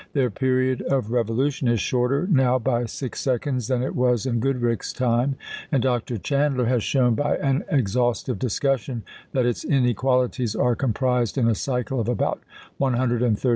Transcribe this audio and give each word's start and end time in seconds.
Their 0.13 0.31
period 0.31 0.81
of 0.81 1.11
revolution 1.11 1.67
is 1.67 1.79
shorter 1.79 2.25
now 2.25 2.57
by 2.57 2.85
six 2.87 3.19
seconds 3.19 3.67
than 3.67 3.83
it 3.83 3.95
was 3.95 4.25
in 4.25 4.39
Goodricke's 4.39 4.91
time; 4.93 5.35
and 5.71 5.83
Dr. 5.83 6.17
Chandler 6.17 6.65
has 6.65 6.81
shown, 6.81 7.13
by 7.13 7.37
an 7.37 7.63
exhaustive 7.69 8.39
discussion, 8.39 9.03
that 9.33 9.45
its 9.45 9.63
inequalities 9.63 10.55
are 10.55 10.73
comprised 10.75 11.37
in 11.37 11.47
a 11.47 11.53
cycle 11.53 11.99
of 11.99 12.09
about 12.09 12.41
130 12.79 13.25
years. 13.31 13.45